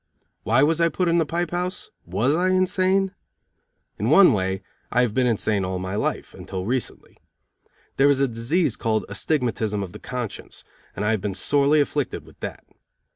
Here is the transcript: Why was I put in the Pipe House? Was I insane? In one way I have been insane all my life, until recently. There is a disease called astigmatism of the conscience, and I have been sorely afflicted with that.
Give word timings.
Why 0.41 0.63
was 0.63 0.81
I 0.81 0.89
put 0.89 1.07
in 1.09 1.19
the 1.19 1.27
Pipe 1.27 1.51
House? 1.51 1.91
Was 2.07 2.35
I 2.35 2.49
insane? 2.49 3.13
In 3.99 4.09
one 4.09 4.33
way 4.33 4.63
I 4.91 5.01
have 5.01 5.13
been 5.13 5.27
insane 5.27 5.63
all 5.63 5.77
my 5.77 5.93
life, 5.93 6.33
until 6.33 6.65
recently. 6.65 7.17
There 7.97 8.09
is 8.09 8.19
a 8.19 8.27
disease 8.27 8.75
called 8.75 9.05
astigmatism 9.09 9.83
of 9.83 9.91
the 9.91 9.99
conscience, 9.99 10.63
and 10.95 11.05
I 11.05 11.11
have 11.11 11.21
been 11.21 11.35
sorely 11.35 11.81
afflicted 11.81 12.25
with 12.25 12.39
that. 12.39 12.65